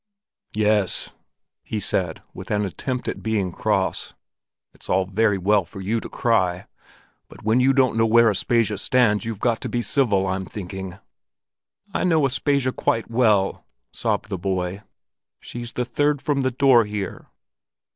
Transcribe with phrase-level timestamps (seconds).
[0.55, 1.11] "Yes,"
[1.61, 4.15] he said, with an attempt at being cross.
[4.73, 6.65] "It's all very well for you to cry!
[7.27, 10.97] But when you don't know where Aspasia stands, you've got to be civil, I'm thinking."
[11.93, 14.81] "I know Aspasia quite well," sobbed the boy.
[15.39, 17.27] "She's the third from the door here."